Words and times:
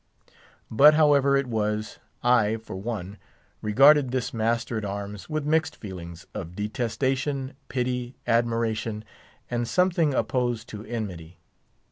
But, 0.71 0.95
however 0.95 1.37
it 1.37 1.45
was, 1.45 1.99
I, 2.23 2.57
for 2.57 2.75
one, 2.75 3.17
regarded 3.61 4.09
this 4.09 4.33
master 4.33 4.79
at 4.79 4.83
arms 4.83 5.29
with 5.29 5.45
mixed 5.45 5.75
feelings 5.75 6.25
of 6.33 6.55
detestation, 6.55 7.53
pity, 7.67 8.15
admiration, 8.25 9.05
and 9.51 9.67
something 9.67 10.15
opposed 10.15 10.67
to 10.69 10.83
enmity. 10.85 11.37